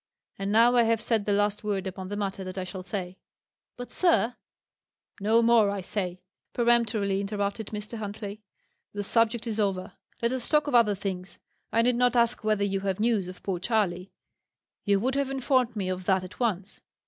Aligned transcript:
And 0.39 0.51
now 0.51 0.75
I 0.77 0.81
have 0.85 0.99
said 0.99 1.25
the 1.25 1.31
last 1.31 1.63
word 1.63 1.85
upon 1.85 2.07
the 2.07 2.15
matter 2.15 2.43
that 2.43 2.57
I 2.57 2.63
shall 2.63 2.81
say." 2.81 3.19
"But, 3.77 3.91
sir" 3.93 4.35
"No 5.21 5.43
more, 5.43 5.69
I 5.69 5.81
say!" 5.81 6.23
peremptorily 6.53 7.21
interrupted 7.21 7.67
Mr. 7.67 7.99
Huntley. 7.99 8.41
"The 8.93 9.03
subject 9.03 9.45
is 9.45 9.59
over. 9.59 9.91
Let 10.19 10.31
us 10.31 10.49
talk 10.49 10.65
of 10.65 10.73
other 10.73 10.95
things. 10.95 11.37
I 11.71 11.83
need 11.83 11.97
not 11.97 12.15
ask 12.15 12.43
whether 12.43 12.63
you 12.63 12.79
have 12.79 12.99
news 12.99 13.27
of 13.27 13.43
poor 13.43 13.59
Charley; 13.59 14.11
you 14.85 14.99
would 14.99 15.13
have 15.13 15.29
informed 15.29 15.75
me 15.75 15.87
of 15.87 16.05
that 16.05 16.23
at 16.23 16.39
once. 16.39 16.81